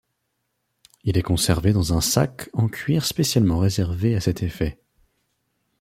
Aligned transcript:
Il 1.03 1.15
est 1.15 1.21
conservé 1.21 1.73
dans 1.73 1.93
un 1.93 2.01
sac 2.01 2.49
en 2.53 2.67
cuir 2.67 3.05
spécialement 3.05 3.59
réservé 3.59 4.15
à 4.15 4.19
cet 4.19 4.41
effet. 4.41 4.79